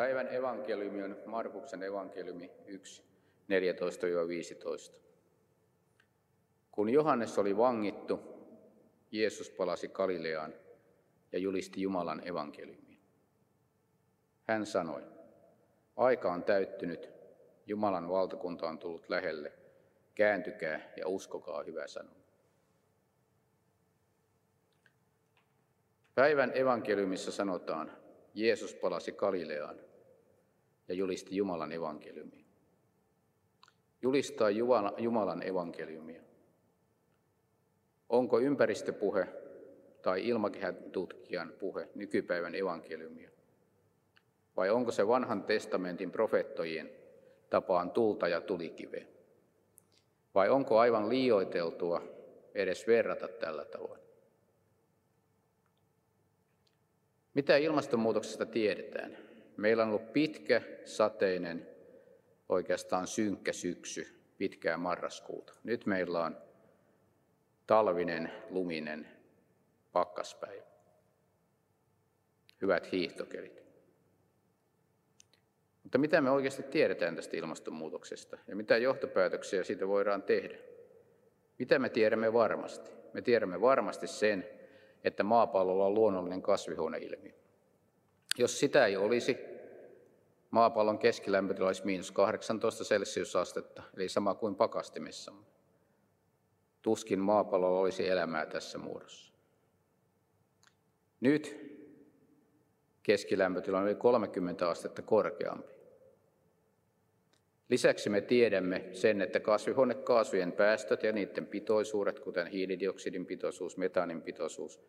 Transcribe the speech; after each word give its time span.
Päivän 0.00 0.34
evankeliumi 0.34 1.02
on 1.02 1.16
Markuksen 1.26 1.82
evankeliumi 1.82 2.50
1, 2.66 3.02
14-15. 4.92 5.00
Kun 6.70 6.90
Johannes 6.90 7.38
oli 7.38 7.56
vangittu, 7.56 8.20
Jeesus 9.10 9.50
palasi 9.50 9.88
Galileaan 9.88 10.54
ja 11.32 11.38
julisti 11.38 11.82
Jumalan 11.82 12.28
evankeliumia. 12.28 12.98
Hän 14.48 14.66
sanoi, 14.66 15.02
aika 15.96 16.32
on 16.32 16.44
täyttynyt, 16.44 17.10
Jumalan 17.66 18.08
valtakunta 18.08 18.68
on 18.68 18.78
tullut 18.78 19.08
lähelle, 19.08 19.52
kääntykää 20.14 20.92
ja 20.96 21.08
uskokaa 21.08 21.62
hyvä 21.62 21.86
sanoma. 21.86 22.24
Päivän 26.14 26.52
evankeliumissa 26.54 27.32
sanotaan, 27.32 27.92
Jeesus 28.34 28.74
palasi 28.74 29.12
Galileaan 29.12 29.89
ja 30.90 30.94
julisti 30.94 31.36
Jumalan 31.36 31.72
evankeliumia. 31.72 32.44
Julistaa 34.02 34.50
Jumalan 34.98 35.42
evankeliumia. 35.46 36.22
Onko 38.08 38.40
ympäristöpuhe 38.40 39.26
tai 40.02 40.28
ilmakehän 40.28 40.74
tutkijan 40.92 41.52
puhe 41.58 41.88
nykypäivän 41.94 42.54
evankeliumia? 42.54 43.30
Vai 44.56 44.70
onko 44.70 44.92
se 44.92 45.08
vanhan 45.08 45.42
testamentin 45.42 46.10
profeettojen 46.10 46.90
tapaan 47.50 47.90
tulta 47.90 48.28
ja 48.28 48.40
tulikiveä? 48.40 49.06
Vai 50.34 50.48
onko 50.48 50.78
aivan 50.78 51.08
liioiteltua 51.08 52.02
edes 52.54 52.86
verrata 52.86 53.28
tällä 53.28 53.64
tavoin? 53.64 54.00
Mitä 57.34 57.56
ilmastonmuutoksesta 57.56 58.46
tiedetään? 58.46 59.29
Meillä 59.60 59.82
on 59.82 59.88
ollut 59.88 60.12
pitkä, 60.12 60.62
sateinen, 60.84 61.68
oikeastaan 62.48 63.06
synkkä 63.06 63.52
syksy, 63.52 64.20
pitkää 64.38 64.76
marraskuuta. 64.76 65.52
Nyt 65.64 65.86
meillä 65.86 66.24
on 66.24 66.36
talvinen, 67.66 68.32
luminen 68.50 69.08
pakkaspäivä. 69.92 70.62
Hyvät 72.62 72.92
hiihtokelit. 72.92 73.62
Mutta 75.82 75.98
mitä 75.98 76.20
me 76.20 76.30
oikeasti 76.30 76.62
tiedetään 76.62 77.16
tästä 77.16 77.36
ilmastonmuutoksesta 77.36 78.38
ja 78.46 78.56
mitä 78.56 78.76
johtopäätöksiä 78.76 79.64
siitä 79.64 79.88
voidaan 79.88 80.22
tehdä? 80.22 80.58
Mitä 81.58 81.78
me 81.78 81.88
tiedämme 81.88 82.32
varmasti? 82.32 82.90
Me 83.12 83.22
tiedämme 83.22 83.60
varmasti 83.60 84.06
sen, 84.06 84.48
että 85.04 85.22
maapallolla 85.22 85.86
on 85.86 85.94
luonnollinen 85.94 86.42
kasvihuoneilmiö. 86.42 87.39
Jos 88.38 88.60
sitä 88.60 88.86
ei 88.86 88.96
olisi, 88.96 89.36
maapallon 90.50 90.98
keskilämpötila 90.98 91.66
olisi 91.66 91.84
miinus 91.86 92.10
18 92.10 92.84
celsiusastetta, 92.84 93.82
eli 93.96 94.08
sama 94.08 94.34
kuin 94.34 94.54
pakastimissa. 94.54 95.32
Tuskin 96.82 97.18
maapallolla 97.18 97.80
olisi 97.80 98.08
elämää 98.08 98.46
tässä 98.46 98.78
muodossa. 98.78 99.32
Nyt 101.20 101.70
keskilämpötila 103.02 103.78
on 103.78 103.86
yli 103.86 103.94
30 103.94 104.70
astetta 104.70 105.02
korkeampi. 105.02 105.80
Lisäksi 107.68 108.10
me 108.10 108.20
tiedämme 108.20 108.88
sen, 108.92 109.22
että 109.22 109.40
kasvihuonekaasujen 109.40 110.52
päästöt 110.52 111.02
ja 111.02 111.12
niiden 111.12 111.46
pitoisuudet, 111.46 112.20
kuten 112.20 112.46
hiilidioksidin 112.46 113.26
pitoisuus, 113.26 113.76
metaanin 113.76 114.22
pitoisuus, 114.22 114.80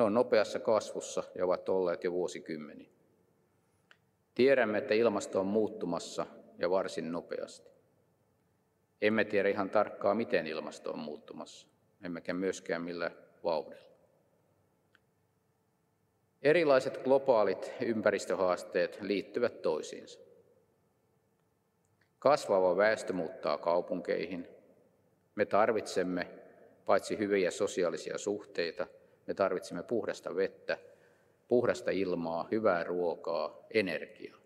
ne 0.00 0.04
on 0.04 0.14
nopeassa 0.14 0.58
kasvussa 0.58 1.22
ja 1.34 1.44
ovat 1.44 1.68
olleet 1.68 2.04
jo 2.04 2.12
vuosikymmeniä. 2.12 2.90
Tiedämme, 4.34 4.78
että 4.78 4.94
ilmasto 4.94 5.40
on 5.40 5.46
muuttumassa 5.46 6.26
ja 6.58 6.70
varsin 6.70 7.12
nopeasti. 7.12 7.70
Emme 9.02 9.24
tiedä 9.24 9.48
ihan 9.48 9.70
tarkkaa, 9.70 10.14
miten 10.14 10.46
ilmasto 10.46 10.92
on 10.92 10.98
muuttumassa, 10.98 11.66
emmekä 12.04 12.34
myöskään 12.34 12.82
millä 12.82 13.10
vauhdilla. 13.44 13.90
Erilaiset 16.42 16.98
globaalit 17.04 17.72
ympäristöhaasteet 17.80 18.98
liittyvät 19.00 19.62
toisiinsa. 19.62 20.20
Kasvava 22.18 22.76
väestö 22.76 23.12
muuttaa 23.12 23.58
kaupunkeihin. 23.58 24.48
Me 25.34 25.44
tarvitsemme 25.44 26.30
paitsi 26.84 27.18
hyviä 27.18 27.50
sosiaalisia 27.50 28.18
suhteita, 28.18 28.86
me 29.30 29.34
tarvitsemme 29.34 29.82
puhdasta 29.82 30.36
vettä, 30.36 30.78
puhdasta 31.48 31.90
ilmaa, 31.90 32.48
hyvää 32.50 32.84
ruokaa, 32.84 33.66
energiaa. 33.74 34.38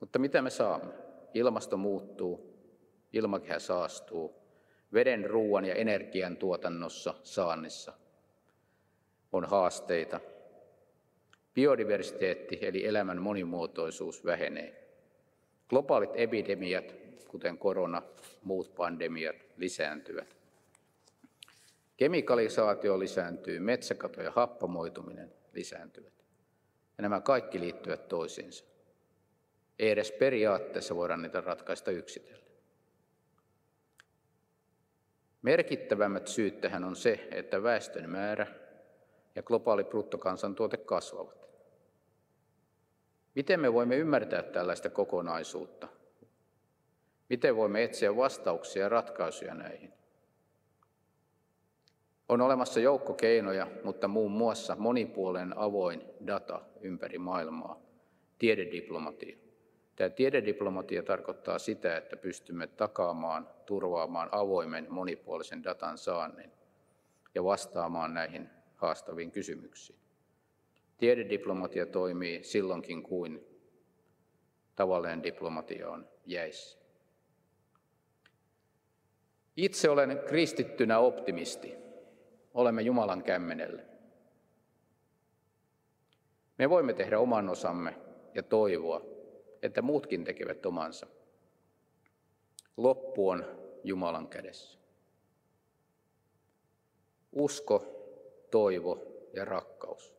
Mutta 0.00 0.18
mitä 0.18 0.42
me 0.42 0.50
saamme? 0.50 0.92
Ilmasto 1.34 1.76
muuttuu, 1.76 2.58
ilmakehä 3.12 3.58
saastuu, 3.58 4.34
veden, 4.92 5.30
ruoan 5.30 5.64
ja 5.64 5.74
energian 5.74 6.36
tuotannossa, 6.36 7.14
saannissa 7.22 7.92
on 9.32 9.44
haasteita. 9.44 10.20
Biodiversiteetti 11.54 12.58
eli 12.62 12.86
elämän 12.86 13.22
monimuotoisuus 13.22 14.24
vähenee. 14.24 14.88
Globaalit 15.68 16.10
epidemiat, 16.14 16.94
kuten 17.28 17.58
korona, 17.58 18.02
muut 18.42 18.74
pandemiat, 18.74 19.36
lisääntyvät. 19.56 20.36
Kemikalisaatio 21.96 22.98
lisääntyy, 22.98 23.60
metsäkato 23.60 24.22
ja 24.22 24.30
happamoituminen 24.30 25.32
lisääntyvät. 25.52 26.12
Ja 26.98 27.02
nämä 27.02 27.20
kaikki 27.20 27.60
liittyvät 27.60 28.08
toisiinsa. 28.08 28.64
Ei 29.78 29.90
edes 29.90 30.12
periaatteessa 30.12 30.96
voida 30.96 31.16
niitä 31.16 31.40
ratkaista 31.40 31.90
yksitellen. 31.90 32.46
Merkittävämmät 35.42 36.28
syyt 36.28 36.60
tähän 36.60 36.84
on 36.84 36.96
se, 36.96 37.28
että 37.30 37.62
väestön 37.62 38.10
määrä 38.10 38.46
ja 39.34 39.42
globaali 39.42 39.84
bruttokansantuote 39.84 40.76
kasvavat. 40.76 41.46
Miten 43.34 43.60
me 43.60 43.72
voimme 43.72 43.96
ymmärtää 43.96 44.42
tällaista 44.42 44.90
kokonaisuutta? 44.90 45.88
Miten 47.28 47.56
voimme 47.56 47.84
etsiä 47.84 48.16
vastauksia 48.16 48.82
ja 48.82 48.88
ratkaisuja 48.88 49.54
näihin? 49.54 49.92
On 52.28 52.40
olemassa 52.40 52.80
joukko 52.80 53.14
keinoja, 53.14 53.66
mutta 53.84 54.08
muun 54.08 54.32
muassa 54.32 54.76
monipuolinen 54.78 55.58
avoin 55.58 56.04
data 56.26 56.62
ympäri 56.80 57.18
maailmaa, 57.18 57.80
tiedediplomatia. 58.38 59.36
Tämä 59.96 60.10
tiedediplomatia 60.10 61.02
tarkoittaa 61.02 61.58
sitä, 61.58 61.96
että 61.96 62.16
pystymme 62.16 62.66
takaamaan, 62.66 63.48
turvaamaan 63.66 64.28
avoimen 64.32 64.86
monipuolisen 64.90 65.64
datan 65.64 65.98
saannin 65.98 66.52
ja 67.34 67.44
vastaamaan 67.44 68.14
näihin 68.14 68.50
haastaviin 68.74 69.30
kysymyksiin. 69.30 69.98
Tiedediplomatia 70.98 71.86
toimii 71.86 72.44
silloinkin 72.44 73.02
kuin 73.02 73.46
tavallinen 74.76 75.22
diplomatia 75.22 75.90
on 75.90 76.08
jäissä. 76.26 76.78
Itse 79.56 79.90
olen 79.90 80.20
kristittynä 80.26 80.98
optimisti. 80.98 81.85
Olemme 82.56 82.82
Jumalan 82.82 83.22
kämmenelle. 83.22 83.86
Me 86.58 86.70
voimme 86.70 86.92
tehdä 86.92 87.18
oman 87.18 87.48
osamme 87.48 87.94
ja 88.34 88.42
toivoa, 88.42 89.00
että 89.62 89.82
muutkin 89.82 90.24
tekevät 90.24 90.66
omansa. 90.66 91.06
Loppu 92.76 93.28
on 93.28 93.44
Jumalan 93.84 94.28
kädessä. 94.28 94.78
Usko, 97.32 97.86
toivo 98.50 99.06
ja 99.32 99.44
rakkaus 99.44 100.16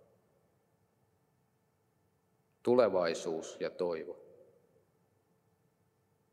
tulevaisuus 2.68 3.58
ja 3.60 3.70
toivo. 3.70 4.18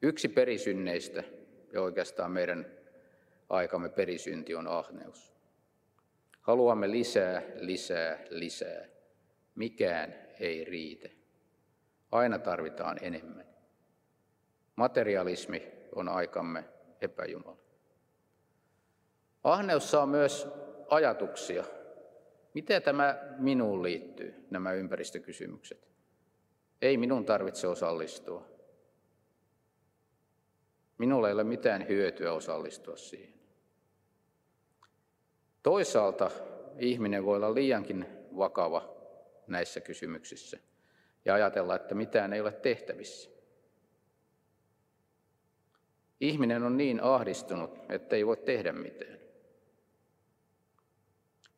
Yksi 0.02 0.28
perisynneistä 0.28 1.25
ja 1.73 1.82
oikeastaan 1.82 2.31
meidän 2.32 2.67
aikamme 3.49 3.88
perisynti 3.88 4.55
on 4.55 4.69
ahneus. 4.69 5.33
Haluamme 6.44 6.91
lisää, 6.91 7.43
lisää, 7.61 8.19
lisää. 8.31 8.85
Mikään 9.55 10.14
ei 10.41 10.64
riitä. 10.64 11.08
Aina 12.12 12.38
tarvitaan 12.38 12.99
enemmän. 13.02 13.46
Materialismi 14.76 15.73
on 15.94 16.08
aikamme 16.08 16.64
epäjumala. 17.00 17.56
Ahneus 19.44 19.91
saa 19.91 20.06
myös 20.06 20.49
ajatuksia. 20.88 21.64
Miten 22.55 22.82
tämä 22.82 23.19
minuun 23.38 23.82
liittyy, 23.82 24.47
nämä 24.50 24.73
ympäristökysymykset? 24.73 25.88
Ei 26.82 26.97
minun 26.97 27.25
tarvitse 27.25 27.67
osallistua. 27.67 28.47
Minulla 30.99 31.29
ei 31.29 31.35
ole 31.35 31.44
mitään 31.44 31.88
hyötyä 31.88 32.32
osallistua 32.32 32.97
siihen. 32.97 33.33
Toisaalta 35.64 36.31
ihminen 36.78 37.25
voi 37.25 37.37
olla 37.37 37.55
liiankin 37.55 38.06
vakava 38.37 38.94
näissä 39.46 39.81
kysymyksissä 39.81 40.58
ja 41.25 41.34
ajatella, 41.34 41.76
että 41.76 41.94
mitään 41.94 42.32
ei 42.32 42.40
ole 42.40 42.52
tehtävissä. 42.52 43.31
Ihminen 46.20 46.62
on 46.62 46.76
niin 46.76 47.02
ahdistunut, 47.02 47.78
että 47.88 48.16
ei 48.16 48.26
voi 48.26 48.37
tehdä 48.37 48.72
mitään. 48.72 49.19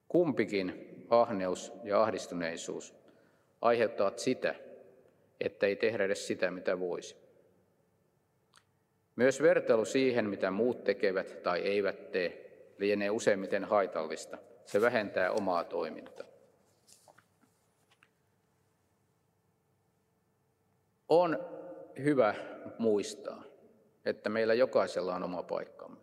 Kumpikin 0.09 0.97
ahneus 1.09 1.73
ja 1.85 2.03
ahdistuneisuus 2.03 2.95
aiheuttavat 3.63 4.19
sitä, 4.19 4.55
että 5.41 5.67
ei 5.67 5.77
tehdä 5.77 6.05
edes 6.05 6.27
sitä, 6.27 6.51
mitä 6.51 6.79
voisi. 6.79 7.17
Myös 9.17 9.43
vertailu 9.43 9.85
siihen, 9.85 10.31
mitä 10.31 10.51
muut 10.51 10.85
tekevät 10.85 11.43
tai 11.43 11.61
eivät 11.61 12.13
tee, 12.13 12.46
lienee 12.79 13.11
useimmiten 13.11 13.65
haitallista. 13.65 14.39
Se 14.65 14.81
vähentää 14.81 15.31
omaa 15.31 15.65
toimintaa. 15.65 16.27
On 21.09 21.39
hyvä 22.05 22.35
muistaa, 22.79 23.43
että 24.05 24.29
meillä 24.29 24.55
jokaisella 24.55 25.15
on 25.15 25.23
oma 25.23 25.43
paikkamme. 25.43 25.97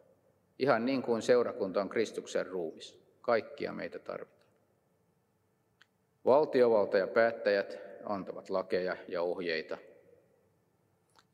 Ihan 0.59 0.85
niin 0.85 1.01
kuin 1.01 1.21
seurakunta 1.21 1.81
on 1.81 1.89
Kristuksen 1.89 2.47
ruumis. 2.47 2.99
Kaikkia 3.21 3.71
meitä 3.71 3.99
tarvitaan. 3.99 4.47
Valtiovalta 6.25 6.97
ja 6.97 7.07
päättäjät 7.07 7.79
antavat 8.05 8.49
lakeja 8.49 8.97
ja 9.07 9.21
ohjeita, 9.21 9.77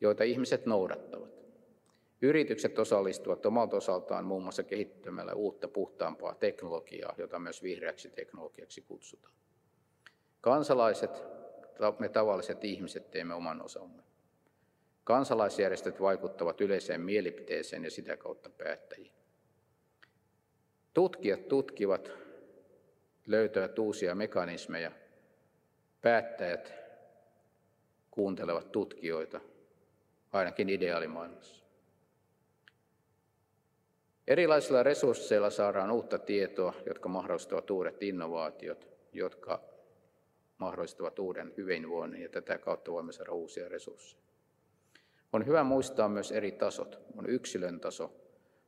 joita 0.02 0.24
ihmiset 0.24 0.66
noudattavat. 0.66 1.39
Yritykset 2.22 2.80
osallistuvat 2.80 3.46
omalta 3.46 3.78
osaltaan 3.78 4.26
muun 4.26 4.44
muassa 4.44 4.64
kehittämällä 4.64 5.34
uutta 5.34 5.68
puhtaampaa 5.68 6.36
teknologiaa, 6.36 7.16
jota 7.18 7.40
myös 7.40 7.64
vihreäksi 7.64 8.10
teknologiaksi 8.10 8.82
kutsutaan. 8.82 9.34
Kansalaiset, 10.42 11.24
me 12.00 12.10
tavalliset 12.10 12.64
ihmiset 12.64 13.12
teemme 13.12 13.34
oman 13.34 13.62
osamme. 13.62 14.04
Kansalaisjärjestöt 15.04 16.02
vaikuttavat 16.02 16.62
yleiseen 16.62 17.02
mielipiteeseen 17.02 17.84
ja 17.84 17.92
sitä 17.92 18.18
kautta 18.18 18.50
päättäjiin. 18.50 19.14
Tutkijat 20.94 21.48
tutkivat, 21.48 22.12
löytävät 23.28 23.80
uusia 23.80 24.16
mekanismeja. 24.16 24.92
Päättäjät 26.02 26.74
kuuntelevat 28.12 28.72
tutkijoita, 28.72 29.42
ainakin 30.32 30.70
ideaalimaailmassa. 30.70 31.59
Erilaisilla 34.30 34.84
resursseilla 34.84 35.50
saadaan 35.50 35.92
uutta 35.92 36.20
tietoa, 36.20 36.74
jotka 36.86 37.10
mahdollistavat 37.10 37.70
uudet 37.70 38.04
innovaatiot, 38.04 38.88
jotka 39.14 39.62
mahdollistavat 40.58 41.20
uuden 41.20 41.54
hyvinvoinnin 41.58 42.22
ja 42.22 42.30
tätä 42.30 42.58
kautta 42.58 42.92
voimme 42.92 43.12
saada 43.12 43.32
uusia 43.32 43.70
resursseja. 43.70 44.24
On 45.34 45.46
hyvä 45.46 45.64
muistaa 45.64 46.10
myös 46.10 46.32
eri 46.32 46.52
tasot. 46.52 47.00
On 47.18 47.30
yksilön 47.30 47.80
taso, 47.80 48.14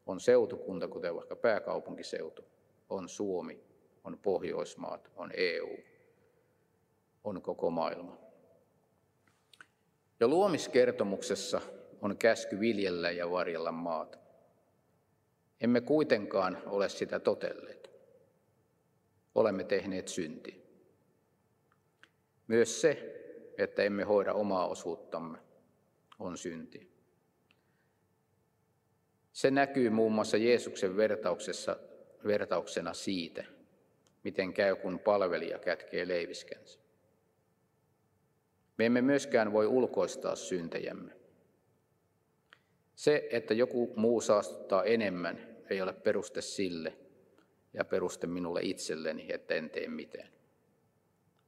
on 0.06 0.19
seutukunta, 0.19 0.88
kuten 0.88 1.16
vaikka 1.16 1.36
pääkaupunkiseutu, 1.36 2.46
on 2.90 3.10
Suomi, 3.10 3.63
on 4.04 4.19
Pohjoismaat, 4.19 5.12
on 5.16 5.31
EU, 5.38 5.78
on 7.24 7.42
koko 7.42 7.69
maailma. 7.69 8.18
Ja 10.19 10.28
luomiskertomuksessa 10.28 11.62
on 12.02 12.18
käsky 12.18 12.60
viljellä 12.60 13.12
ja 13.12 13.31
varjella 13.31 13.72
maata. 13.72 14.20
Emme 15.62 15.81
kuitenkaan 15.81 16.62
ole 16.66 16.90
sitä 16.90 17.19
totelleet. 17.19 17.92
Olemme 19.36 19.63
tehneet 19.63 20.08
synti. 20.08 20.62
Myös 22.48 22.81
se, 22.81 23.18
että 23.58 23.84
emme 23.84 24.04
hoida 24.04 24.34
omaa 24.34 24.68
osuuttamme, 24.68 25.38
on 26.19 26.38
synti. 26.38 26.92
Se 29.34 29.52
näkyy 29.52 29.90
muun 29.90 30.12
muassa 30.12 30.38
Jeesuksen 30.38 30.98
vertauksessa, 30.98 31.78
vertauksena 32.25 32.94
siitä, 32.94 33.44
miten 34.24 34.54
käy, 34.54 34.75
kun 34.75 35.00
palvelija 35.00 35.60
kätkee 35.60 36.08
leiviskänsä. 36.08 36.80
Me 38.78 38.86
emme 38.86 39.02
myöskään 39.02 39.54
voi 39.54 39.68
ulkoistaa 39.68 40.36
syntejämme. 40.36 41.12
Se, 42.96 43.28
että 43.31 43.54
joku 43.54 43.94
muu 43.96 44.22
saastuttaa 44.22 44.84
enemmän, 44.84 45.50
ei 45.71 45.81
ole 45.81 45.94
peruste 45.94 46.41
sille 46.41 46.94
ja 47.73 47.85
peruste 47.85 48.27
minulle 48.27 48.59
itselleni, 48.63 49.25
että 49.29 49.53
en 49.53 49.69
tee 49.69 49.88
mitään. 49.88 50.29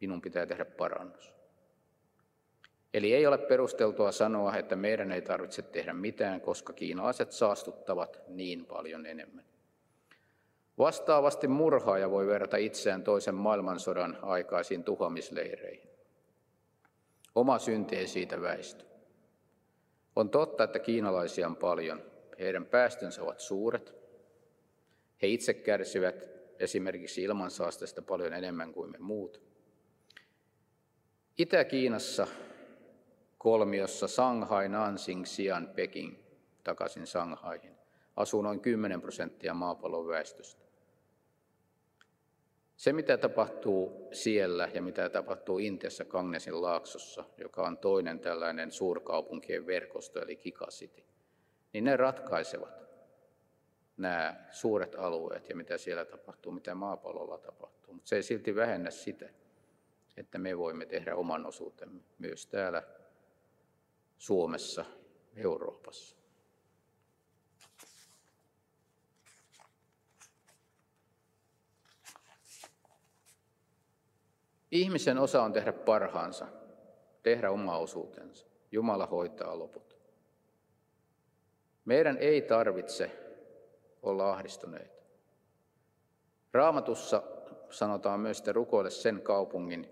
Minun 0.02 0.22
pitää 0.22 0.46
tehdä 0.46 0.66
parannus. 0.66 1.34
Eli 2.94 3.14
ei 3.14 3.28
ole 3.28 3.38
perusteltua 3.38 4.12
sanoa, 4.12 4.56
että 4.56 4.76
meidän 4.76 5.12
ei 5.12 5.22
tarvitse 5.22 5.62
tehdä 5.62 5.94
mitään, 5.94 6.42
koska 6.42 6.74
kiinalaiset 6.74 7.32
saastuttavat 7.32 8.20
niin 8.28 8.66
paljon 8.66 9.06
enemmän. 9.06 9.46
Vastaavasti 10.78 11.48
murhaaja 11.48 12.12
voi 12.12 12.28
verrata 12.28 12.58
itseään 12.58 13.04
toisen 13.04 13.36
maailmansodan 13.36 14.18
aikaisiin 14.22 14.84
tuhoamisleireihin. 14.84 15.90
Oma 17.36 17.60
synti 17.60 17.96
ei 17.96 18.08
siitä 18.08 18.42
väisty. 18.42 18.86
On 20.16 20.30
totta, 20.30 20.64
että 20.64 20.80
kiinalaisia 20.80 21.48
on 21.48 21.56
paljon. 21.56 22.02
Heidän 22.40 22.66
päästönsä 22.66 23.24
ovat 23.24 23.40
suuret. 23.40 24.03
He 25.22 25.28
itse 25.28 25.54
kärsivät 25.54 26.30
esimerkiksi 26.60 27.24
ilmansaasteesta 27.24 28.02
paljon 28.02 28.34
enemmän 28.34 28.74
kuin 28.74 28.92
me 28.92 28.98
muut. 28.98 29.42
Itä-Kiinassa 31.38 32.28
kolmiossa 33.38 34.08
Shanghai, 34.08 34.70
Nanjing, 34.70 35.24
Xi'an, 35.24 35.68
Peking 35.76 36.16
takaisin 36.64 37.08
Shanghaihin 37.08 37.84
asuu 38.16 38.42
noin 38.42 38.60
10 38.60 39.02
prosenttia 39.02 39.54
maapallon 39.54 40.08
väestöstä. 40.08 40.64
Se, 42.76 42.94
mitä 42.94 43.18
tapahtuu 43.18 44.10
siellä 44.12 44.70
ja 44.74 44.82
mitä 44.82 45.10
tapahtuu 45.10 45.60
Intiassa 45.60 46.06
Kangnesin 46.06 46.62
laaksossa, 46.62 47.24
joka 47.38 47.62
on 47.62 47.78
toinen 47.78 48.20
tällainen 48.20 48.72
suurkaupunkien 48.72 49.66
verkosto, 49.66 50.22
eli 50.22 50.36
Kikasiti, 50.36 51.06
niin 51.74 51.84
ne 51.84 51.98
ratkaisevat 51.98 52.84
nämä 53.98 54.46
suuret 54.52 54.96
alueet 54.96 55.50
ja 55.50 55.56
mitä 55.56 55.78
siellä 55.78 56.06
tapahtuu, 56.06 56.52
mitä 56.52 56.76
maapallolla 56.76 57.38
tapahtuu. 57.38 57.94
Mutta 57.94 58.10
se 58.10 58.16
ei 58.16 58.24
silti 58.24 58.56
vähennä 58.56 58.92
sitä, 58.92 59.30
että 60.18 60.38
me 60.38 60.58
voimme 60.58 60.86
tehdä 60.86 61.16
oman 61.16 61.46
osuutemme 61.46 62.02
myös 62.18 62.48
täällä 62.48 62.84
Suomessa, 64.18 64.86
Euroopassa. 65.36 66.16
Ihmisen 74.72 75.18
osa 75.18 75.44
on 75.44 75.54
tehdä 75.54 75.74
parhaansa, 75.74 76.48
tehdä 77.24 77.52
oma 77.52 77.78
osuutensa. 77.78 78.46
Jumala 78.72 79.06
hoitaa 79.06 79.60
loput. 79.60 79.98
Meidän 81.86 82.18
ei 82.18 82.42
tarvitse 82.42 83.24
olla 84.04 84.32
ahdistuneita. 84.32 85.04
Raamatussa 86.54 87.24
sanotaan 87.70 88.20
myös, 88.20 88.40
että 88.40 88.52
rukoile 88.52 88.90
sen 88.90 89.22
kaupungin 89.22 89.90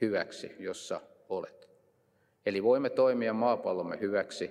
hyväksi, 0.00 0.56
jossa 0.58 1.00
olet. 1.28 1.68
Eli 2.46 2.62
voimme 2.62 2.90
toimia 2.90 3.32
maapallomme 3.32 4.00
hyväksi. 4.00 4.50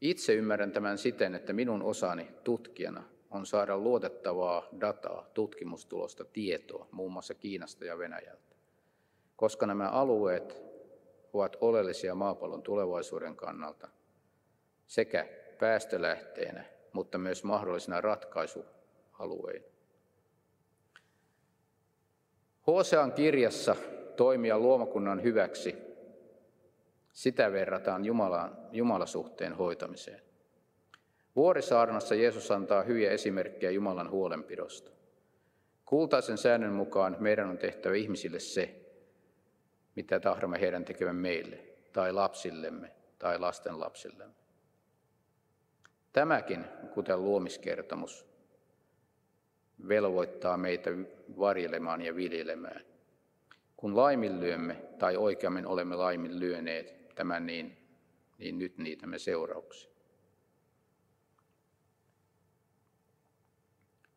Itse 0.00 0.34
ymmärrän 0.34 0.72
tämän 0.72 0.98
siten, 0.98 1.34
että 1.34 1.52
minun 1.52 1.82
osani 1.82 2.30
tutkijana 2.44 3.04
on 3.30 3.46
saada 3.46 3.78
luotettavaa 3.78 4.68
dataa, 4.80 5.26
tutkimustulosta, 5.34 6.24
tietoa, 6.24 6.88
muun 6.90 7.12
muassa 7.12 7.34
Kiinasta 7.34 7.84
ja 7.84 7.98
Venäjältä. 7.98 8.56
Koska 9.36 9.66
nämä 9.66 9.88
alueet 9.88 10.62
ovat 11.32 11.56
oleellisia 11.60 12.14
maapallon 12.14 12.62
tulevaisuuden 12.62 13.36
kannalta 13.36 13.88
sekä 14.86 15.28
päästölähteenä, 15.58 16.64
mutta 16.92 17.18
myös 17.18 17.44
mahdollisina 17.44 18.00
ratkaisualueina. 18.00 19.64
Hosean 22.66 23.12
kirjassa 23.12 23.76
toimia 24.16 24.58
luomakunnan 24.58 25.22
hyväksi, 25.22 25.76
sitä 27.12 27.52
verrataan 27.52 28.04
Jumalan, 28.04 28.58
Jumalasuhteen 28.72 29.52
hoitamiseen. 29.52 30.20
Vuorisaarnassa 31.36 32.14
Jeesus 32.14 32.50
antaa 32.50 32.82
hyviä 32.82 33.10
esimerkkejä 33.10 33.70
Jumalan 33.70 34.10
huolenpidosta. 34.10 34.90
Kultaisen 35.84 36.38
säännön 36.38 36.72
mukaan 36.72 37.16
meidän 37.18 37.48
on 37.48 37.58
tehtävä 37.58 37.94
ihmisille 37.94 38.38
se, 38.40 38.80
mitä 39.96 40.20
tahdomme 40.20 40.60
heidän 40.60 40.84
tekevän 40.84 41.16
meille, 41.16 41.58
tai 41.92 42.12
lapsillemme, 42.12 42.92
tai 43.18 43.38
lasten 43.38 43.80
lapsillemme. 43.80 44.39
Tämäkin, 46.12 46.64
kuten 46.94 47.24
luomiskertomus, 47.24 48.26
velvoittaa 49.88 50.56
meitä 50.56 50.90
varjelemaan 51.38 52.02
ja 52.02 52.16
viljelemään. 52.16 52.84
Kun 53.76 53.96
laiminlyömme, 53.96 54.74
tai 54.98 55.16
oikeammin 55.16 55.66
olemme 55.66 55.96
laiminlyöneet 55.96 57.14
tämän, 57.14 57.46
niin, 57.46 57.76
niin 58.38 58.58
nyt 58.58 58.78
niitämme 58.78 59.18
seurauksia. 59.18 59.90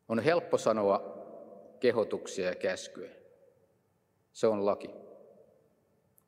On 0.08 0.18
helppo 0.18 0.58
sanoa 0.58 1.24
kehotuksia 1.80 2.48
ja 2.48 2.54
käskyjä. 2.54 3.10
Se 4.32 4.46
on 4.46 4.66
laki. 4.66 4.90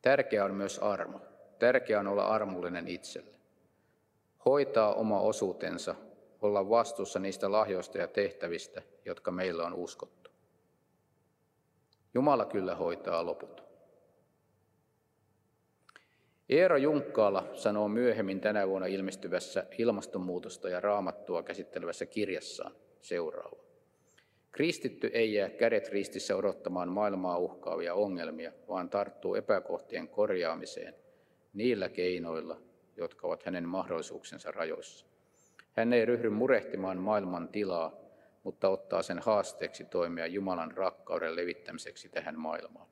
Tärkeää 0.02 0.44
on 0.44 0.54
myös 0.54 0.78
armo. 0.78 1.20
Tärkeää 1.58 2.00
on 2.00 2.06
olla 2.06 2.26
armollinen 2.26 2.88
itselle. 2.88 3.36
Hoitaa 4.47 4.95
oma 4.95 5.21
osuutensa, 5.21 5.95
olla 6.43 6.69
vastuussa 6.69 7.19
niistä 7.19 7.53
lahjoista 7.53 7.99
ja 7.99 8.09
tehtävistä, 8.09 8.83
jotka 9.05 9.31
meillä 9.31 9.67
on 9.67 9.75
uskottu. 9.75 10.31
Jumala 12.15 12.45
kyllä 12.45 12.75
hoitaa 12.75 13.26
loput. 13.26 13.62
Eero 16.49 16.76
Junkkaala 16.76 17.47
sanoo 17.55 17.88
myöhemmin 17.88 18.41
tänä 18.41 18.69
vuonna 18.69 18.87
ilmestyvässä 18.87 19.67
ilmastonmuutosta 19.79 20.69
ja 20.69 20.81
raamattua 20.81 21.43
käsittelevässä 21.43 22.07
kirjassaan 22.07 22.73
seuraava. 23.00 23.62
Kristitty 24.53 25.11
ei 25.12 25.35
jää 25.35 25.50
kädet 25.50 25.88
ristissä 25.88 26.37
odottamaan 26.37 26.88
maailmaa 26.88 27.38
uhkaavia 27.38 27.95
ongelmia, 27.95 28.53
vaan 28.69 28.91
tarttuu 28.91 29.35
epäkohtien 29.35 30.09
korjaamiseen 30.09 30.95
niillä 31.53 31.88
keinoilla, 31.88 32.61
jotka 32.97 33.26
ovat 33.26 33.43
hänen 33.43 33.69
mahdollisuuksensa 33.69 34.50
rajoissa. 34.50 35.07
Hän 35.73 35.93
ei 35.93 36.05
ryhdy 36.05 36.31
murehtimaan 36.31 36.99
maailman 36.99 37.49
tilaa, 37.49 37.93
mutta 38.43 38.69
ottaa 38.69 39.03
sen 39.03 39.19
haasteeksi 39.19 39.85
toimia 39.85 40.26
Jumalan 40.26 40.71
rakkauden 40.71 41.37
levittämiseksi 41.37 42.09
tähän 42.09 42.38
maailmaan. 42.38 42.88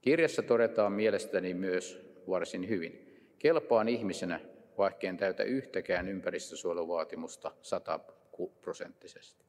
Kirjassa 0.00 0.42
todetaan 0.42 0.92
mielestäni 0.92 1.54
myös 1.54 2.12
varsin 2.28 2.68
hyvin. 2.68 3.08
Kelpaan 3.38 3.88
ihmisenä, 3.88 4.40
vaikkei 4.78 5.16
täytä 5.16 5.42
yhtäkään 5.42 6.08
ympäristösuojeluvaatimusta 6.08 7.52
sataprosenttisesti. 7.62 9.44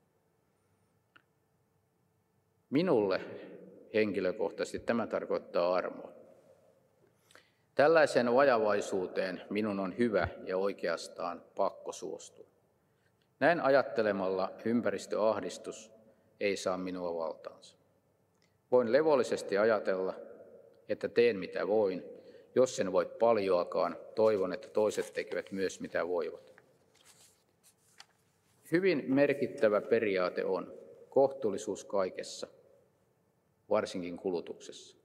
Minulle 2.69 3.21
henkilökohtaisesti 3.93 4.79
tämä 4.79 5.07
tarkoittaa 5.07 5.75
armoa. 5.75 6.22
Tällaiseen 7.75 8.33
vajavaisuuteen 8.33 9.41
minun 9.49 9.79
on 9.79 9.97
hyvä 9.97 10.27
ja 10.45 10.57
oikeastaan 10.57 11.43
pakko 11.55 11.91
suostua. 11.91 12.47
Näin 13.39 13.61
ajattelemalla 13.61 14.51
ympäristöahdistus 14.65 15.91
ei 16.39 16.57
saa 16.57 16.77
minua 16.77 17.15
valtaansa. 17.15 17.75
Voin 18.71 18.91
levollisesti 18.91 19.57
ajatella, 19.57 20.13
että 20.89 21.09
teen 21.09 21.39
mitä 21.39 21.67
voin. 21.67 22.03
Jos 22.55 22.79
en 22.79 22.91
voi 22.91 23.05
paljoakaan, 23.05 23.97
toivon, 24.15 24.53
että 24.53 24.67
toiset 24.67 25.13
tekevät 25.13 25.51
myös 25.51 25.79
mitä 25.79 26.07
voivat. 26.07 26.53
Hyvin 28.71 29.03
merkittävä 29.07 29.81
periaate 29.81 30.45
on 30.45 30.73
kohtuullisuus 31.09 31.85
kaikessa– 31.85 32.47
varsinkin 33.69 34.17
kulutuksessa. 34.17 34.97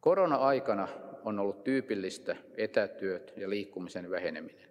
Korona-aikana 0.00 0.88
on 1.24 1.38
ollut 1.38 1.64
tyypillistä 1.64 2.36
etätyöt 2.56 3.32
ja 3.36 3.50
liikkumisen 3.50 4.10
väheneminen. 4.10 4.68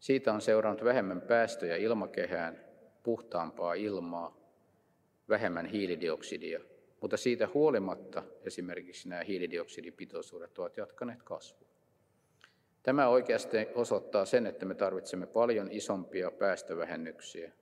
Siitä 0.00 0.32
on 0.32 0.40
seurannut 0.40 0.84
vähemmän 0.84 1.20
päästöjä 1.20 1.76
ilmakehään, 1.76 2.64
puhtaampaa 3.02 3.74
ilmaa, 3.74 4.36
vähemmän 5.28 5.66
hiilidioksidia, 5.66 6.60
mutta 7.00 7.16
siitä 7.16 7.48
huolimatta 7.54 8.22
esimerkiksi 8.44 9.08
nämä 9.08 9.22
hiilidioksidipitoisuudet 9.22 10.58
ovat 10.58 10.76
jatkaneet 10.76 11.22
kasvua. 11.22 11.68
Tämä 12.82 13.08
oikeasti 13.08 13.56
osoittaa 13.74 14.24
sen, 14.24 14.46
että 14.46 14.66
me 14.66 14.74
tarvitsemme 14.74 15.26
paljon 15.26 15.68
isompia 15.72 16.30
päästövähennyksiä 16.30 17.52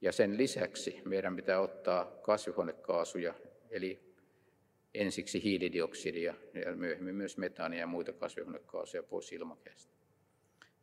ja 0.00 0.12
sen 0.12 0.36
lisäksi 0.36 1.02
meidän 1.04 1.36
pitää 1.36 1.60
ottaa 1.60 2.04
kasvihuonekaasuja, 2.22 3.34
eli 3.70 4.05
ensiksi 5.00 5.42
hiilidioksidia 5.42 6.34
ja 6.54 6.76
myöhemmin 6.76 7.14
myös 7.14 7.38
metaania 7.38 7.80
ja 7.80 7.86
muita 7.86 8.12
kasvihuonekaasuja 8.12 9.02
pois 9.02 9.32
ilmakehästä. 9.32 9.92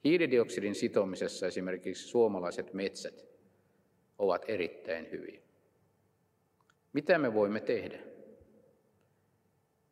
Hiilidioksidin 0.03 0.75
sitomisessa 0.75 1.48
esimerkiksi 1.48 2.08
suomalaiset 2.08 2.74
metsät 2.74 3.25
ovat 4.17 4.46
erittäin 4.48 5.12
hyviä. 5.12 5.41
Mitä 6.93 7.17
me 7.17 7.34
voimme 7.34 7.60
tehdä? 7.60 8.00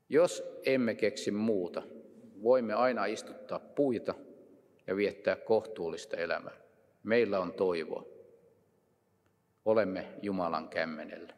Jos 0.09 0.43
emme 0.65 0.95
keksi 0.95 1.31
muuta, 1.31 1.83
voimme 2.43 2.73
aina 2.73 3.05
istuttaa 3.05 3.59
puita 3.59 4.15
ja 4.87 4.95
viettää 4.95 5.35
kohtuullista 5.35 6.17
elämää. 6.17 6.61
Meillä 7.03 7.39
on 7.39 7.53
toivoa 7.53 8.11
olemme 9.65 10.07
Jumalan 10.21 10.69
kämmenellä. 10.69 11.33